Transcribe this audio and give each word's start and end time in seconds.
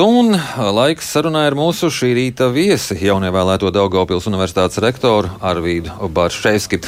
Un 0.00 0.32
laiks 0.56 1.10
sarunai 1.12 1.42
ar 1.50 1.54
mūsu 1.58 1.90
šī 1.92 2.08
rīta 2.16 2.46
viesi, 2.54 2.94
jaunievēlēto 3.04 3.68
Daugopils 3.74 4.24
Universitātes 4.30 4.80
rektoru 4.80 5.28
Arvīdu 5.44 6.08
Barševski. 6.16 6.78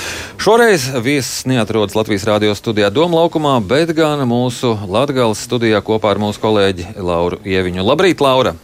Šoreiz 0.41 0.87
viesis 1.04 1.45
neatrodas 1.51 1.93
Latvijas 1.98 2.25
radio 2.30 2.54
studijā 2.56 2.88
Doma 2.88 3.21
laukumā, 3.21 3.59
bet 3.69 3.93
gan 3.98 4.25
mūsu 4.30 4.72
Latgales 4.88 5.45
studijā 5.45 5.83
kopā 5.85 6.14
ar 6.14 6.22
mūsu 6.25 6.40
kolēģi 6.40 6.88
Lauru 7.04 7.43
Ieviņu. 7.45 7.85
Labrīt, 7.85 8.25
Laura! 8.25 8.54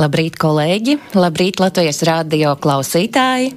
Labrīt, 0.00 0.40
kolēģi! 0.42 0.98
Labrīt, 1.14 1.62
Latvijas 1.62 2.02
radio 2.10 2.56
klausītāji! 2.58 3.54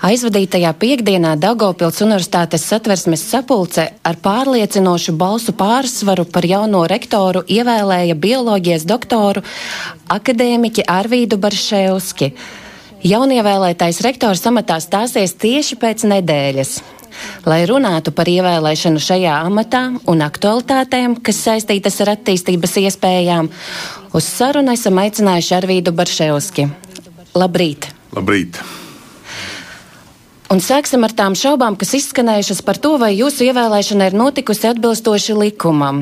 Aizvadītajā 0.00 0.70
piekdienā 0.80 1.34
Daugopils 1.36 1.98
Universitātes 2.00 2.62
satversmes 2.64 3.20
sapulce 3.20 3.82
ar 4.00 4.16
pārliecinošu 4.24 5.12
balsu 5.20 5.52
pārsvaru 5.52 6.24
par 6.24 6.46
jauno 6.48 6.86
rektoru 6.88 7.42
ievēlēja 7.44 8.16
bioloģijas 8.16 8.86
doktoru 8.88 9.42
akadēmiķi 10.16 10.86
Arvīdu 10.88 11.36
Barševski. 11.44 12.30
Jaunievēlētais 13.04 14.00
rektors 14.08 14.46
amatā 14.48 14.80
stāsies 14.80 15.36
tieši 15.36 15.76
pēc 15.84 16.08
nedēļas. 16.08 16.74
Lai 17.44 17.60
runātu 17.68 18.16
par 18.16 18.32
ievēlēšanu 18.32 19.04
šajā 19.04 19.36
amatā 19.44 19.84
un 20.08 20.24
aktualitātēm, 20.24 21.20
kas 21.20 21.44
saistītas 21.44 22.00
ar 22.00 22.16
attīstības 22.16 22.78
iespējām, 22.86 23.52
uz 24.16 24.32
sarunu 24.32 24.72
esam 24.72 25.04
aicinājuši 25.04 25.56
Arvīdu 25.60 25.92
Barševski. 25.92 26.70
Labrīt! 27.36 27.92
Labrīt! 28.16 28.64
Un 30.50 30.58
sāksim 30.58 31.06
ar 31.06 31.12
tām 31.14 31.36
šaubām, 31.38 31.76
kas 31.78 31.92
izskanējušas 31.94 32.64
par 32.66 32.80
to, 32.82 32.96
vai 32.98 33.12
jūsu 33.14 33.44
ievēlēšana 33.46 34.08
ir 34.10 34.16
notikusi 34.18 34.66
atbilstoši 34.72 35.36
likumam. 35.38 36.00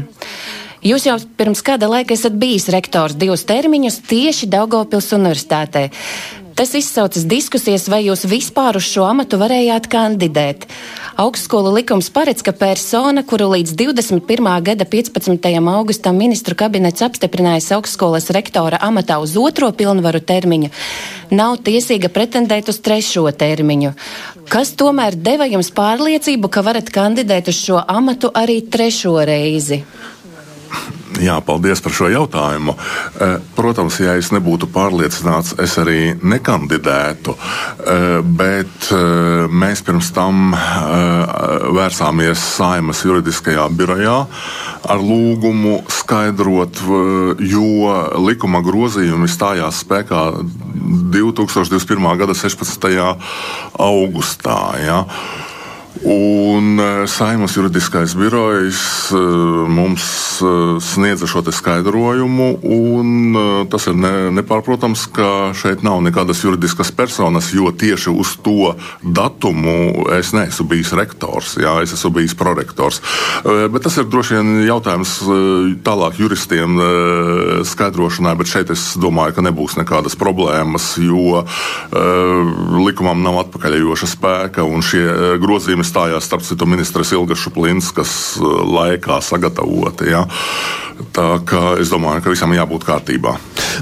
Jūs 0.89 1.05
jau 1.05 1.19
pirms 1.37 1.61
kāda 1.67 1.89
laika 1.91 2.15
esat 2.15 2.39
bijis 2.41 2.71
rektors 2.73 3.19
divus 3.19 3.43
termiņus 3.45 3.99
tieši 4.09 4.49
Daugopils 4.49 5.11
universitātē. 5.13 5.89
Tas 6.59 6.73
izsaucas 6.75 7.23
diskusijas, 7.23 7.85
vai 7.87 8.01
jūs 8.03 8.25
vispār 8.27 8.75
uz 8.81 8.87
šo 8.91 9.05
amatu 9.07 9.39
varējāt 9.39 9.85
kandidēt. 9.93 10.65
Augstskolu 11.23 11.71
likums 11.77 12.09
paredz, 12.11 12.43
ka 12.43 12.51
persona, 12.51 13.23
kuru 13.23 13.53
līdz 13.53 13.77
21. 13.79 14.49
gada 14.67 14.83
15. 14.83 15.47
augustam 15.71 16.19
ministru 16.19 16.59
kabinets 16.59 17.07
apstiprinājis 17.07 17.71
augstskolas 17.79 18.27
rektora 18.35 18.83
amatā 18.83 19.21
uz 19.23 19.37
otro 19.39 19.71
pilnvaru 19.71 20.19
termiņu, 20.19 20.73
nav 21.31 21.61
tiesīga 21.63 22.11
pretendēt 22.11 22.75
uz 22.75 22.83
trešo 22.83 23.29
termiņu. 23.31 23.95
Kas 24.51 24.75
tomēr 24.75 25.15
deva 25.15 25.47
jums 25.47 25.71
pārliecību, 25.79 26.51
ka 26.51 26.67
varat 26.67 26.91
kandidēt 26.91 27.55
uz 27.55 27.63
šo 27.69 27.85
amatu 27.87 28.35
arī 28.35 28.65
trešo 28.67 29.15
reizi? 29.31 29.85
Jā, 31.19 31.39
paldies 31.43 31.81
par 31.83 31.95
šo 31.95 32.09
jautājumu. 32.13 32.75
Eh, 33.19 33.35
protams, 33.57 33.99
ja 33.99 34.15
es 34.19 34.31
nebūtu 34.35 34.69
pārliecināts, 34.71 35.57
es 35.63 35.75
arī 35.81 36.15
nekandidētu. 36.23 37.35
Eh, 37.35 38.21
bet 38.23 38.91
eh, 38.95 39.49
mēs 39.51 39.83
pirms 39.87 40.13
tam 40.15 40.55
vērsāmies 41.75 42.41
Saimas 42.59 43.03
juridiskajā 43.05 43.67
birojā 43.75 44.17
ar 44.89 45.03
lūgumu 45.03 45.83
skaidrot, 45.93 46.81
jo 47.45 47.93
likuma 48.25 48.63
grozījumi 48.65 49.29
stājās 49.31 49.83
spēkā 49.85 50.23
2021. 51.13 52.09
gada 52.21 52.37
16. 52.37 52.89
augustā. 53.89 54.59
Ja. 54.85 55.03
Un 56.05 56.79
e, 56.79 57.07
Saimnes 57.07 57.57
juridiskais 57.57 58.15
birojs 58.15 59.11
e, 59.11 59.19
mums 59.73 60.05
e, 60.41 60.51
sniedza 60.81 61.27
šo 61.27 61.43
skaidrojumu, 61.43 62.49
un 62.63 63.37
tas 63.71 63.87
ir 63.91 63.97
ne, 63.99 64.13
nepārprotams, 64.37 65.07
ka 65.15 65.51
šeit 65.57 65.83
nav 65.87 66.01
nekādas 66.05 66.43
juridiskas 66.45 66.93
personas, 66.95 67.51
jo 67.55 67.71
tieši 67.73 68.13
uz 68.13 68.37
to 68.45 68.75
datumu 69.03 70.07
es 70.19 70.33
neesmu 70.37 70.67
bijis 70.71 70.93
rektors, 70.99 71.57
jā, 71.59 71.79
es 71.83 71.95
esmu 71.97 72.13
bijis 72.19 72.37
prorektors. 72.39 73.01
Bet 73.45 73.83
tas 73.87 73.97
ir 73.99 74.09
droši 74.11 74.39
vien 74.39 74.63
jautājums 74.67 75.15
tālāk 75.87 76.19
juristiem 76.21 76.79
skaidrošanai, 77.69 78.35
bet 78.39 78.51
šeit 78.51 78.73
es 78.75 78.91
domāju, 79.01 79.39
ka 79.39 79.47
nebūs 79.47 79.79
nekādas 79.81 80.19
problēmas, 80.19 80.91
jo 81.01 81.45
likumam 82.85 83.23
nav 83.25 83.41
atpakaļējoša 83.47 84.11
spēka, 84.15 84.67
un 84.67 84.85
šie 84.85 85.07
grozījumi 85.43 85.78
stājās 85.87 86.27
starp 86.29 86.45
citu 86.47 86.67
ministrs 86.69 87.13
Ilga 87.17 87.37
Šuplinskas 87.39 88.13
uh, 88.41 88.63
laikā 88.67 89.21
sagatavoti. 89.25 90.11
Ja? 90.13 90.25
Tā 91.15 91.29
kā 91.47 91.77
es 91.79 91.93
domāju, 91.93 92.25
ka 92.25 92.33
visam 92.35 92.55
jābūt 92.57 92.87
kārtībā. 92.89 93.37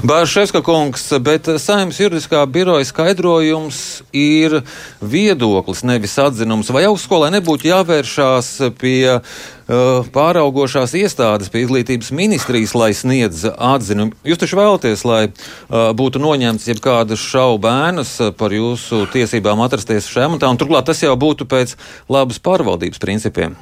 Bārševska 0.05 0.61
kungs, 0.65 1.07
bet 1.25 1.49
saimnes 1.61 1.97
juridiskā 1.97 2.43
biroja 2.45 2.85
skaidrojums 2.85 3.79
ir 4.13 4.59
viedoklis, 5.01 5.81
nevis 5.87 6.13
atzinums. 6.21 6.69
Vai 6.73 6.85
augstskolai 6.89 7.31
nebūtu 7.39 7.71
jāvēršās 7.71 8.51
pie 8.77 8.99
uh, 9.17 9.37
pāraugošās 9.67 10.95
iestādes, 10.95 11.51
pie 11.51 11.65
izglītības 11.65 12.13
ministrijas, 12.15 12.75
lai 12.77 12.93
sniedz 12.95 13.43
atzinumu? 13.51 14.15
Jūs 14.27 14.39
taču 14.39 14.59
vēlaties, 14.59 15.03
lai 15.07 15.21
uh, 15.27 15.91
būtu 15.97 16.23
noņemts 16.23 16.69
jebkādas 16.71 17.23
šaubēnas 17.27 18.17
par 18.39 18.55
jūsu 18.55 19.05
tiesībām 19.11 19.63
atrasties 19.65 20.07
šajā 20.11 20.31
amatā, 20.31 20.51
un 20.51 20.61
turklāt 20.61 20.87
tas 20.87 21.03
jau 21.03 21.15
būtu 21.19 21.49
pēc 21.51 21.75
labas 22.07 22.39
pārvaldības 22.39 23.03
principiem. 23.03 23.59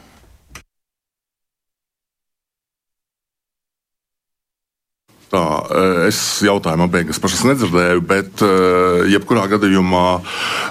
Tā, 5.36 5.44
eh, 5.68 6.08
es 6.08 6.20
jautājumu 6.46 6.86
beigas 6.92 7.20
pašas 7.20 7.42
nedzirdēju, 7.50 8.04
bet 8.08 8.44
eh, 8.46 9.02
jebkurā 9.12 9.50
gadījumā 9.52 10.04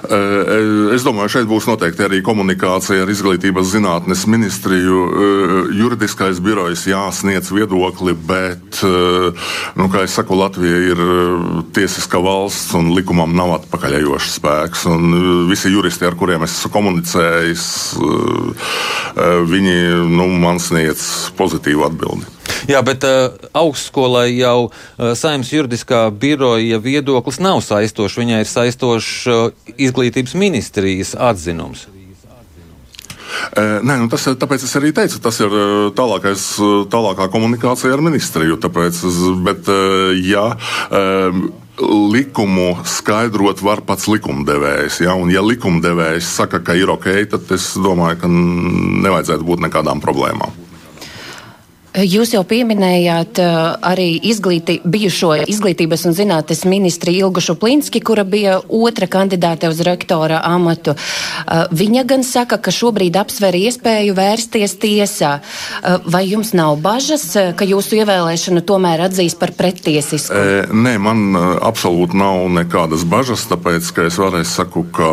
eh, 0.08 0.94
es 0.94 1.04
domāju, 1.04 1.32
šeit 1.34 1.48
būs 1.50 1.66
noteikti 1.69 2.06
arī 2.06 2.22
komunikācija 2.25 3.04
ar 3.04 3.12
izglītības 3.12 3.75
zinātnes 3.75 4.25
ministriju. 4.30 5.02
Juridiskais 5.75 6.41
birojs 6.44 6.86
jāsniedz 6.88 7.50
viedokli, 7.52 8.14
bet, 8.16 8.80
nu, 8.84 9.88
kā 9.92 10.04
es 10.06 10.14
saku, 10.16 10.36
Latvija 10.38 10.81
ir 10.92 11.02
tiesiska 11.76 12.20
valsts 12.22 12.75
un 12.78 12.92
likumam 12.96 13.34
nav 13.36 13.56
atpakaļējošs 13.58 14.38
spēks. 14.38 14.86
Un 14.92 15.48
visi 15.50 15.72
juristi, 15.72 16.06
ar 16.08 16.16
kuriem 16.19 16.46
es 16.46 16.56
esmu 16.58 16.72
komunicējis, 16.76 17.66
viņi 19.50 19.76
nu, 20.14 20.31
man 20.41 20.62
sniedz 20.62 21.34
pozitīvu 21.38 21.88
atbildi. 21.91 22.44
Jā, 22.70 22.80
bet 22.84 23.04
uh, 23.04 23.34
augstskolai 23.56 24.30
jau 24.38 24.69
uh, 24.69 25.12
saimnes 25.19 25.50
juridiskā 25.52 26.06
biroja 26.10 26.80
viedoklis 26.82 27.41
nav 27.44 27.60
saistošs. 27.64 28.20
Viņai 28.20 28.44
ir 28.44 28.48
saistošs 28.50 29.10
uh, 29.28 29.75
izglītības 29.76 30.36
ministrijas 30.38 31.14
atzinums. 31.19 31.88
Nē, 33.54 33.97
nu 33.98 34.06
tas, 34.08 34.22
tāpēc 34.38 34.62
es 34.62 34.72
arī 34.78 34.92
teicu, 34.94 35.19
tas 35.19 35.36
ir 35.42 35.52
tālākais, 35.98 36.44
tālākā 36.92 37.26
komunikācija 37.32 37.97
ar 37.97 38.02
ministriju. 38.04 38.60
Tāpēc, 38.62 39.00
bet, 39.42 39.70
ja, 40.22 40.44
likumu 42.14 42.69
skaidrot 42.86 43.62
var 43.66 43.82
pats 43.86 44.06
likumdevējs. 44.10 45.00
Ja? 45.02 45.16
Un, 45.19 45.32
ja 45.34 45.42
likumdevējs 45.42 46.31
saka, 46.38 46.62
ka 46.62 46.78
ir 46.78 46.94
ok, 46.94 47.10
tad 47.34 47.50
es 47.56 47.72
domāju, 47.75 48.22
ka 48.22 48.31
nevajadzētu 48.31 49.50
būt 49.50 49.66
nekādām 49.66 50.04
problēmām. 50.04 50.63
Jūs 51.94 52.32
jau 52.34 52.41
pieminējāt 52.43 53.38
uh, 53.38 53.77
arī 53.87 54.16
izglīti, 54.27 54.81
bijušo 54.82 55.28
izglītības 55.47 56.03
un 56.09 56.16
zinātnes 56.19 56.65
ministri 56.66 57.12
Ilgu 57.21 57.38
Šuplinski, 57.44 58.00
kura 58.03 58.25
bija 58.27 58.56
otra 58.66 59.06
kandidāte 59.06 59.71
uz 59.71 59.78
rektora 59.87 60.41
amatu. 60.43 60.97
Uh, 60.97 61.69
viņa 61.71 62.03
gan 62.10 62.27
saka, 62.27 62.59
ka 62.59 62.75
šobrīd 62.75 63.15
apsver 63.21 63.55
iespēju 63.55 64.16
vērsties 64.19 64.75
tiesā. 64.82 65.37
Uh, 65.38 66.00
vai 66.10 66.25
jums 66.27 66.50
nav 66.59 66.81
bažas, 66.82 67.28
ka 67.55 67.69
jūsu 67.69 68.00
ievēlēšanu 68.00 68.65
tomēr 68.66 69.05
atzīs 69.06 69.38
par 69.38 69.55
pretiesisku? 69.55 70.35
E, 70.35 70.67
nē, 70.75 70.97
man 70.99 71.38
absolūti 71.38 72.19
nav 72.19 72.49
nekādas 72.58 73.06
bažas, 73.06 73.47
tāpēc, 73.52 73.93
ka 73.94 74.08
es 74.11 74.19
vēlreiz 74.19 74.50
saku, 74.50 74.82
ka 74.99 75.12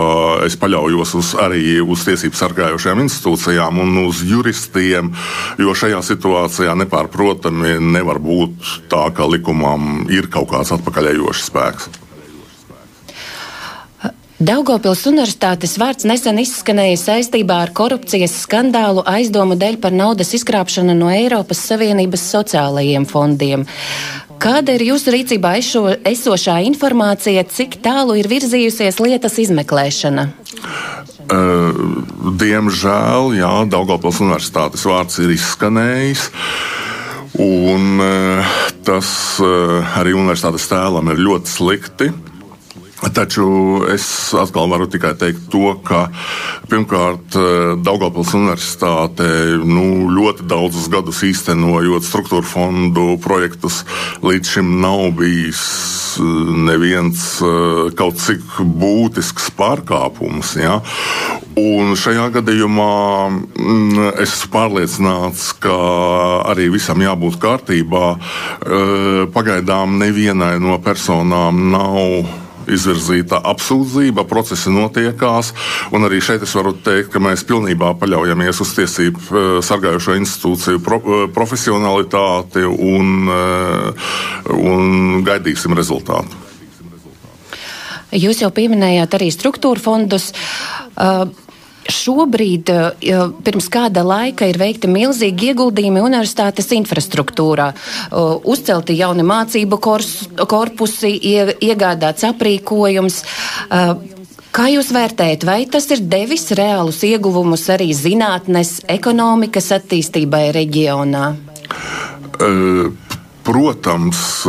es 0.50 0.58
paļaujos 0.58 1.14
uz, 1.22 1.32
arī 1.46 1.78
uz 1.86 2.10
tiesību 2.10 2.42
sargājošajām 2.42 3.06
institūcijām 3.06 3.86
un 3.86 4.02
uz 4.08 4.26
juristiem, 4.26 5.14
jo 5.62 5.78
šajā 5.78 6.02
situācijā 6.10 6.71
Latvijā 6.72 6.86
nepārprotami 6.86 7.80
nevar 7.80 8.20
būt 8.20 8.88
tā, 8.90 9.12
ka 9.14 9.28
likumam 9.28 10.08
ir 10.10 10.30
kaut 10.32 10.50
kāds 10.52 10.72
atpakaļējošs 10.72 11.50
spēks. 11.50 11.90
Daugopils 14.42 15.06
universitātes 15.06 15.78
vārds 15.78 16.06
nesen 16.08 16.40
izskanēja 16.42 16.98
saistībā 16.98 17.60
ar 17.62 17.74
korupcijas 17.74 18.40
skandālu 18.42 19.04
aizdomu 19.06 19.56
dēļ 19.56 19.78
par 19.84 19.92
naudas 19.94 20.34
izkrāpšanu 20.34 20.96
no 20.98 21.12
Eiropas 21.14 21.62
Savienības 21.68 22.24
sociālajiem 22.32 23.06
fondiem. 23.06 23.68
Kāda 24.42 24.74
ir 24.74 24.88
jūsu 24.88 25.14
rīcībā 25.14 25.60
eso, 25.60 25.92
esošā 25.94 26.64
informācija, 26.66 27.44
cik 27.46 27.78
tālu 27.84 28.16
ir 28.18 28.32
virzījusies 28.32 28.98
lietas 29.04 29.38
izmeklēšana? 29.44 30.32
Uh, 31.32 31.72
diemžēl, 32.42 33.36
jā, 33.40 33.52
Daugopils 33.72 34.22
universitātes 34.24 34.86
vārds 34.88 35.22
ir 35.24 35.34
izskanējis. 35.36 36.28
Un 37.42 38.02
tas 38.84 39.10
arī 39.40 40.12
universitātes 40.18 40.66
tēlam 40.68 41.14
ir 41.14 41.22
ļoti 41.24 41.48
slikti. 41.48 42.10
Taču 43.02 43.46
es 43.90 44.06
atkal 44.38 44.70
varu 44.70 44.86
tikai 44.86 45.16
teikt 45.18 45.48
to, 45.50 45.74
ka 45.82 46.04
pirmkārt 46.70 47.34
Daugopils 47.82 48.36
universitāte 48.38 49.26
nu, 49.66 50.06
ļoti 50.14 50.46
daudzus 50.46 50.86
gadus 50.94 51.24
īstenojot 51.26 52.06
struktūra 52.06 52.46
fondu 52.46 53.16
projektus, 53.24 53.82
līdz 54.22 54.54
šim 54.54 54.76
nav 54.84 55.10
bijis 55.18 55.64
neviens 56.20 57.24
kaut 57.98 58.20
cik 58.22 58.62
būtisks 58.62 59.50
pārkāpums. 59.58 60.54
Ja? 60.60 60.80
Un 61.60 61.96
šajā 62.00 62.30
gadījumā 62.38 62.92
mm, 63.32 64.12
es 64.22 64.36
esmu 64.36 64.52
pārliecināts, 64.54 65.50
ka 65.64 65.76
arī 66.52 66.70
visam 66.74 67.02
jābūt 67.04 67.40
kārtībā. 67.42 68.06
Pagaidām 69.34 69.98
nevienai 70.02 70.56
no 70.64 70.78
personām 70.84 71.68
nav 71.74 72.41
izvirzīta 72.68 73.42
apsūdzība, 73.52 74.26
procesi 74.30 74.74
notiekās. 74.74 75.54
Arī 76.02 76.20
šeit 76.24 76.44
es 76.46 76.54
varu 76.58 76.74
teikt, 76.76 77.12
ka 77.14 77.22
mēs 77.24 77.46
pilnībā 77.48 77.94
paļaujamies 78.02 78.62
uz 78.64 78.74
tiesību 78.78 79.22
eh, 79.22 79.50
sargājušo 79.66 80.18
institūciju 80.20 80.82
pro, 80.84 81.02
eh, 81.02 81.26
profesionalitāti 81.34 82.66
un, 82.68 83.30
eh, 83.32 84.10
un 84.58 85.22
gaidīsim 85.28 85.78
rezultātu. 85.78 86.40
Jūs 88.12 88.42
jau 88.44 88.52
pieminējāt 88.52 89.14
arī 89.16 89.30
struktūra 89.32 89.80
fondus. 89.80 90.34
Uh, 91.00 91.30
Šobrīd, 91.92 92.70
eh, 92.70 93.28
pirms 93.44 93.68
kāda 93.72 94.04
laika, 94.06 94.48
ir 94.48 94.58
veikti 94.58 94.90
milzīgi 94.92 95.52
ieguldījumi 95.52 96.02
universitātes 96.02 96.72
infrastruktūrā. 96.78 97.72
Eh, 97.74 98.16
uzcelti 98.44 98.98
jauni 98.98 99.26
mācību 99.28 99.80
korpusi, 100.48 101.14
iegādāts 101.62 102.26
aprīkojums. 102.32 103.24
Eh, 103.70 103.94
kā 104.52 104.66
jūs 104.72 104.92
vērtējat, 104.92 105.44
vai 105.44 105.66
tas 105.66 105.90
ir 105.92 105.98
devis 105.98 106.50
reālus 106.52 107.04
ieguvumus 107.04 107.68
arī 107.70 107.92
zinātnes, 107.94 108.82
ekonomikas 108.88 109.72
attīstībai 109.78 110.52
reģionā? 110.56 111.36
Protams, 113.52 114.46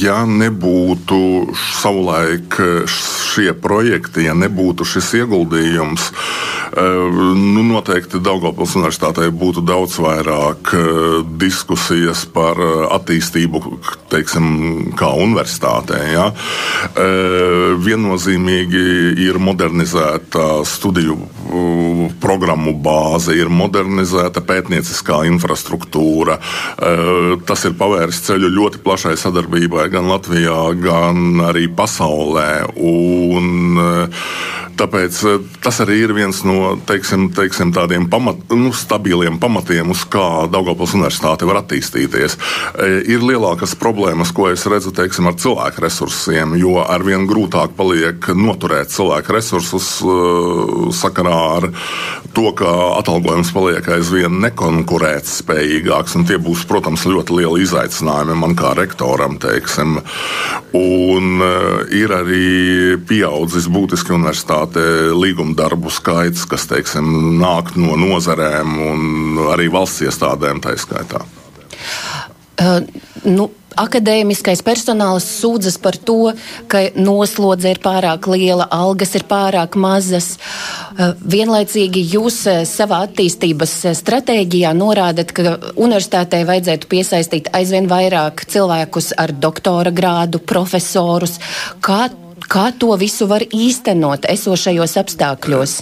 ja 0.00 0.22
nebūtu 0.24 1.16
savulaik 1.52 2.56
šie 2.88 3.52
projekti, 3.60 4.24
ja 4.24 4.32
nebūtu 4.32 4.86
šis 4.88 5.10
ieguldījums, 5.18 6.06
nu 6.72 7.64
noteikti 7.68 8.22
Daugopils 8.24 8.72
universitātei 8.78 9.28
būtu 9.36 9.60
daudz 9.68 9.98
vairāk 10.00 10.72
diskusijas 11.42 12.22
par 12.32 12.56
attīstību, 12.96 13.60
teiksim, 14.14 14.48
kā 14.96 15.12
universitātē. 15.26 16.00
Ja? 16.14 16.30
Viennozīmīgi 17.84 18.86
ir 19.26 19.42
modernizēta 19.44 20.64
studiju 20.64 21.18
programmu 22.22 22.72
bāze, 22.80 23.36
ir 23.36 23.52
modernizēta 23.52 24.40
pētnieciskā 24.48 25.20
infrastruktūra. 25.28 26.38
Tas 27.44 27.68
ir 27.68 27.76
pavērts 27.76 28.21
pavērs 28.22 28.26
ceļu 28.26 28.50
ļoti 28.54 28.82
plašai 28.82 29.16
sadarbībai 29.16 29.90
gan 29.90 30.06
Latvijā, 30.06 30.74
gan 30.78 31.40
arī 31.42 31.68
pasaulē. 31.68 32.70
Un, 32.76 33.80
Tāpēc 34.78 35.18
tas 35.62 35.80
arī 35.84 35.98
ir 36.04 36.14
viens 36.16 36.42
no 36.48 36.74
teiksim, 36.88 37.28
teiksim, 37.36 37.72
tādiem 37.74 38.08
pamat, 38.10 38.44
nu, 38.56 38.72
stabiliem 38.76 39.38
pamatiem, 39.42 39.92
uz 39.92 40.04
kā 40.08 40.46
Daugopils 40.52 40.94
universitāte 40.96 41.48
var 41.48 41.62
attīstīties. 41.62 42.38
Ir 43.10 43.24
lielākas 43.24 43.74
problēmas, 43.78 44.32
ko 44.34 44.48
es 44.52 44.64
redzu 44.70 44.94
teiksim, 44.96 45.28
ar 45.30 45.38
cilvēku 45.40 45.84
resursiem, 45.84 46.56
jo 46.60 46.78
arvien 46.82 47.26
grūtāk 47.30 47.76
paliek 47.78 48.30
noturēt 48.36 48.92
cilvēku 48.94 49.36
resursus 49.36 49.90
sakarā 50.98 51.38
ar 51.58 51.68
to, 52.32 52.48
ka 52.56 52.70
atalgojums 52.98 53.52
paliek 53.54 53.88
aizvien 53.96 54.40
nekonkurētspējīgāks. 54.46 56.16
Tie 56.28 56.38
būs, 56.40 56.64
protams, 56.68 57.04
ļoti 57.08 57.40
lieli 57.40 57.64
izaicinājumi 57.66 58.38
man 58.38 58.56
kā 58.58 58.72
rektoram. 58.78 59.38
Teiksim. 59.42 59.98
Un 60.76 61.42
uh, 61.42 61.82
ir 61.92 62.12
arī 62.14 62.96
pieaudzis 63.08 63.68
būtiski 63.72 64.14
universitāte 64.14 64.61
līguma 65.18 65.56
darbu 65.58 65.90
skaits, 65.92 66.44
kas 66.48 66.68
teiksim, 66.70 67.38
nāk 67.40 67.74
no 67.76 67.96
nozarēm 68.00 68.76
un 68.90 69.42
arī 69.52 69.70
valsts 69.72 70.04
iestādēm 70.06 70.62
tā 70.64 70.76
skaitā. 70.80 71.24
Uh, 72.62 72.82
nu, 73.24 73.48
akadēmiskais 73.80 74.60
personāls 74.64 75.24
sūdzas 75.40 75.78
par 75.82 75.96
to, 75.96 76.32
ka 76.70 76.84
noslodze 76.98 77.72
ir 77.72 77.80
pārāk 77.82 78.28
liela, 78.30 78.66
algas 78.70 79.14
ir 79.16 79.24
pārāk 79.28 79.76
mazas. 79.80 80.34
Uh, 80.92 81.14
vienlaicīgi 81.16 82.04
jūs 82.14 82.42
uh, 82.50 82.62
savā 82.68 83.02
attīstības 83.08 83.74
stratēģijā 84.02 84.74
norādat, 84.76 85.32
ka 85.32 85.56
universitātei 85.74 86.44
vajadzētu 86.48 86.90
piesaistīt 86.92 87.52
aizvien 87.56 87.88
vairāk 87.90 88.44
cilvēkus 88.52 89.14
ar 89.18 89.32
doktora 89.32 89.94
grādu, 89.94 90.42
profesorus. 90.52 91.38
Kā, 91.80 92.10
kā 92.52 92.68
to 92.76 92.92
visu 93.00 93.28
var 93.30 93.44
īstenot 93.48 94.28
esošajos 94.28 94.98
apstākļos? 95.02 95.80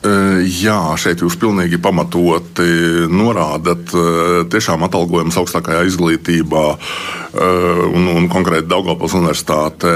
Jā, 0.00 0.78
šeit 0.96 1.20
jūs 1.20 1.34
pilnīgi 1.36 1.76
pamatoti 1.76 2.64
norādat, 3.12 3.92
tiešām 4.48 4.86
atalgojums 4.86 5.36
augstākajā 5.36 5.82
izglītībā 5.90 6.62
un, 7.36 8.08
un 8.08 8.30
konkrēti 8.32 8.70
Daugopils 8.70 9.18
universitāte 9.18 9.92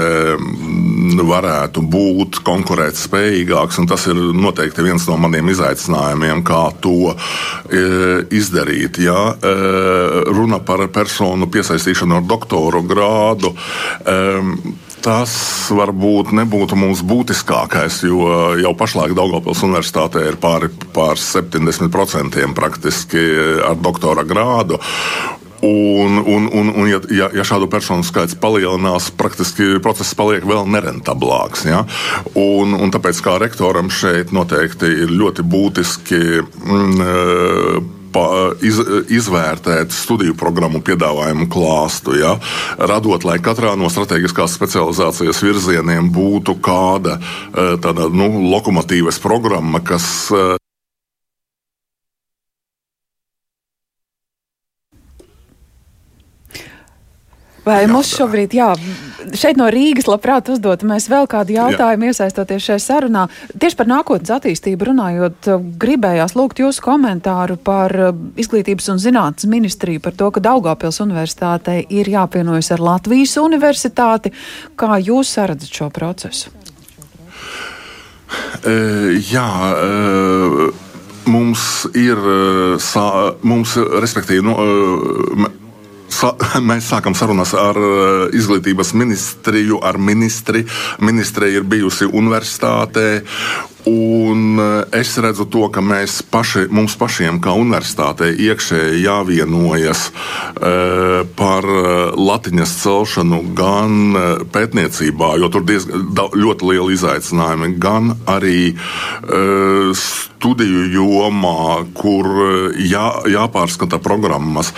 varētu 1.25 1.81
būt 1.89 2.37
konkurētspējīgāks, 2.45 3.81
un 3.81 3.89
tas 3.89 4.05
ir 4.13 4.21
noteikti 4.37 4.85
viens 4.85 5.09
no 5.09 5.17
maniem 5.25 5.49
izaicinājumiem, 5.55 6.45
kā 6.45 6.63
to 6.85 7.15
izdarīt. 8.29 9.01
Ja 9.01 9.33
runa 10.29 10.61
par 10.61 10.85
personu 10.93 11.49
piesaistīšanu 11.49 12.21
ar 12.21 12.29
doktoru 12.29 12.85
grādu 12.85 13.55
tas 15.05 15.35
varbūt 15.75 16.33
nebūtu 16.33 16.77
mums 16.79 17.03
būtiskākais, 17.05 18.01
jo 18.09 18.25
jau 18.57 18.73
pašlaik 18.77 19.13
Daugopils 19.17 19.61
universitātē 19.67 20.25
ir 20.31 20.39
pāri 20.41 20.71
pār 20.95 21.21
70% 21.21 22.45
praktiski 22.57 23.25
ar 23.69 23.77
doktora 23.77 24.25
grādu. 24.25 24.81
Un, 25.65 26.17
un, 26.19 26.49
un, 26.53 26.71
un 26.75 26.87
ja, 26.89 26.99
ja, 27.09 27.29
ja 27.33 27.45
šādu 27.47 27.69
personu 27.71 28.05
skaits 28.05 28.35
palielinās, 28.37 29.07
praktiski 29.17 29.79
process 29.81 30.13
paliek 30.17 30.45
vēl 30.45 30.67
nerentablāks. 30.69 31.65
Ja? 31.69 31.85
Un, 32.37 32.75
un 32.75 32.93
tāpēc 32.93 33.21
kā 33.25 33.37
rektoram 33.41 33.89
šeit 33.93 34.33
noteikti 34.35 34.91
ir 35.05 35.13
ļoti 35.15 35.45
būtiski. 35.49 36.21
Mm, 36.65 37.93
iz, 38.65 38.79
izvērtēt 39.13 39.93
studiju 39.95 40.35
programmu 40.39 40.81
piedāvājumu 40.85 41.47
klāstu, 41.51 42.15
ja? 42.19 42.35
radot, 42.77 43.25
lai 43.27 43.37
katrā 43.43 43.75
no 43.79 43.89
strateģiskās 43.91 44.55
specializācijas 44.57 45.41
virzieniem 45.45 46.11
būtu 46.15 46.57
kāda 46.63 47.19
e, 47.19 47.67
tāda 47.83 48.09
nu, 48.11 48.29
lokomotīvas 48.51 49.19
programma, 49.23 49.83
kas 49.85 50.27
e, 57.65 57.69
Vai 57.69 57.85
mums 57.89 58.11
šobrīd, 58.13 58.53
jā, 58.53 58.67
šeit 59.33 59.57
no 59.57 59.67
Rīgas 59.73 60.05
labprāt 60.09 60.49
uzdot 60.53 60.83
mēs 60.85 61.07
vēl 61.09 61.25
kādu 61.29 61.55
jautājumu, 61.55 62.07
jā. 62.07 62.13
iesaistoties 62.13 62.67
šajā 62.67 62.83
sarunā. 62.83 63.25
Tieši 63.57 63.79
par 63.79 63.89
nākotnes 63.89 64.33
attīstību 64.35 64.89
runājot, 64.91 65.49
gribējās 65.81 66.35
lūgt 66.37 66.61
jūsu 66.61 66.83
komentāru 66.85 67.57
par 67.57 67.95
uh, 67.97 68.13
izglītības 68.37 68.91
un 68.93 69.01
zinātnes 69.01 69.49
ministriju, 69.49 70.03
par 70.05 70.13
to, 70.17 70.29
ka 70.35 70.43
Daugāpils 70.45 71.01
universitātei 71.03 71.81
ir 71.89 72.09
jāpienojas 72.13 72.69
ar 72.75 72.85
Latvijas 72.85 73.37
universitāti. 73.41 74.33
Kā 74.77 74.99
jūs 75.01 75.33
saredzat 75.39 75.81
šo 75.81 75.89
procesu? 75.93 76.53
Uh, 78.65 79.15
jā. 79.25 79.49
Uh, 79.73 80.85
mums 81.25 81.85
ir, 81.97 82.19
uh, 82.19 83.35
mums, 83.41 83.75
respektīvi, 84.01 84.43
nu, 84.45 85.49
Sa, 86.25 86.33
mēs 86.69 86.87
sākam 86.89 87.13
sarunas 87.17 87.53
ar 87.57 87.77
uh, 87.77 88.25
izglītības 88.33 88.95
ministriju, 88.97 89.77
ar 89.85 89.99
ministri. 90.01 90.63
Ministre 91.05 91.51
ir 91.53 91.67
bijusi 91.69 92.07
universitātē. 92.09 93.05
Un 93.85 94.57
uh, 94.57 94.83
es 94.97 95.11
redzu 95.21 95.45
to, 95.45 95.67
ka 95.69 95.81
mēs 95.85 96.23
paši, 96.33 96.65
mums 96.73 96.95
pašiem, 96.97 97.37
kā 97.43 97.53
universitātei, 97.53 98.31
iekšēji 98.47 99.03
jāvienojas 99.03 100.07
uh, 100.09 101.21
par 101.37 101.67
uh, 101.69 102.15
latiņas 102.17 102.73
celšanu 102.81 103.41
gan 103.57 104.17
pētniecībā, 104.53 105.35
jo 105.41 105.51
tur 105.53 105.65
diezgan 105.67 106.07
ļoti 106.33 106.69
liela 106.71 106.93
izaicinājumi, 106.95 107.75
gan 107.81 108.13
arī 108.29 108.73
studiju 109.95 110.83
jomā, 110.93 111.85
kur 111.97 112.27
jā, 112.79 113.05
jāpārskata 113.31 113.99
programmas. 114.03 114.71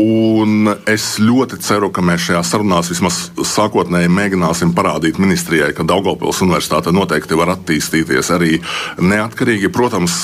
Un 0.00 0.72
es 0.88 1.18
ļoti 1.20 1.58
ceru, 1.62 1.90
ka 1.92 2.04
mēs 2.04 2.26
šajā 2.28 2.42
sarunās 2.48 2.90
vismaz 2.92 3.18
sākotnēji 3.36 4.10
mēģināsim 4.12 4.72
parādīt 4.76 5.20
ministrijai, 5.22 5.72
ka 5.76 5.86
Daugopils 5.86 6.40
universitāte 6.44 6.94
noteikti 6.94 7.38
var 7.38 7.52
attīstīties 7.56 8.32
arī 8.34 8.41
neatkarīgi. 9.02 9.70
Protams, 9.72 10.16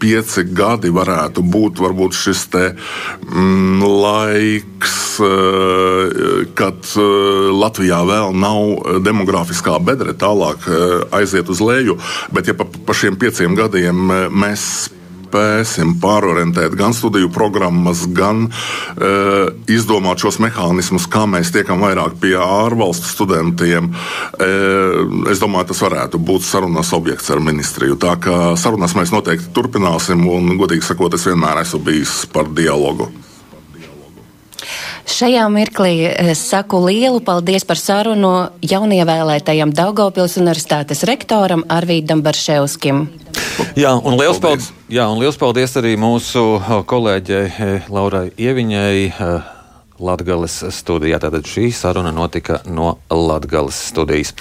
pieci 0.00 0.44
gadi 0.54 0.92
varētu 0.94 1.44
būt 1.44 1.82
varbūt 1.84 2.16
šis 2.16 2.44
te 2.52 2.64
mm, 2.74 3.84
laiks, 4.04 4.96
eh, 5.20 6.44
kad 6.58 6.90
eh, 6.96 7.52
Latvijā 7.54 8.00
vēl 8.08 8.34
nav 8.38 9.00
demografiskā 9.04 9.78
bedre 9.84 10.16
tālāk 10.18 10.68
eh, 10.68 10.98
aiziet 11.20 11.50
uz 11.52 11.62
leju, 11.64 11.98
bet 12.34 12.50
ja 12.50 12.58
pa, 12.58 12.66
pa 12.66 12.96
šiem 12.96 13.18
pieciem 13.20 13.56
gadiem 13.58 14.06
mēs 14.34 14.90
spēsim 15.34 15.96
pārorientēt 15.98 16.76
gan 16.78 16.94
studiju 16.94 17.30
programmas, 17.34 18.04
gan 18.14 18.46
uh, 18.46 19.50
izdomāt 19.70 20.22
šos 20.22 20.38
mehānismus, 20.42 21.08
kā 21.10 21.24
mēs 21.26 21.50
tiekam 21.54 21.82
vairāk 21.82 22.20
pie 22.22 22.36
ārvalstu 22.38 23.10
studentiem. 23.10 23.90
Uh, 24.38 25.26
es 25.32 25.42
domāju, 25.42 25.72
tas 25.72 25.82
varētu 25.82 26.22
būt 26.22 26.46
sarunas 26.46 26.94
objekts 26.94 27.32
ar 27.34 27.42
ministriju. 27.42 27.98
Tā 27.98 28.14
kā 28.22 28.54
sarunas 28.60 28.94
mēs 28.94 29.14
noteikti 29.14 29.50
turpināsim, 29.56 30.22
un, 30.30 30.54
godīgi 30.60 30.86
sakot, 30.86 31.18
es 31.18 31.26
vienmēr 31.26 31.64
esmu 31.64 31.82
bijis 31.82 32.22
par 32.30 32.50
dialogu. 32.54 33.10
Šajā 35.04 35.42
mirklī 35.52 36.06
eh, 36.08 36.30
saku 36.38 36.78
lielu 36.86 37.20
paldies 37.24 37.66
par 37.68 37.76
sarunu 37.76 38.32
jaunievēlētajam 38.64 39.74
Daugopils 39.76 40.38
universitātes 40.40 41.04
rektoram 41.04 41.66
Arvīdam 41.68 42.22
Barševskim. 42.24 43.04
Jā, 43.76 43.92
un 44.00 44.16
liels 44.16 44.40
paldies. 44.40 44.70
paldies, 44.70 44.83
jā, 44.94 45.04
un 45.10 45.18
liels 45.18 45.38
paldies 45.40 45.74
arī 45.80 45.96
mūsu 45.98 46.42
kolēģei 46.90 47.44
eh, 47.50 47.90
Laurai 47.92 48.28
Ieviņai. 48.38 49.02
Eh, 49.10 49.52
Latvijas 50.04 50.56
studijā. 50.74 51.20
Tātad 51.22 51.46
šī 51.46 51.68
saruna 51.70 52.10
notika 52.10 52.58
no 52.66 52.96
Latvijas 53.10 53.78
studijas. 53.92 54.32